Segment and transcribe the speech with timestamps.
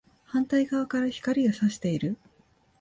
[0.23, 2.17] 反対側から光が射している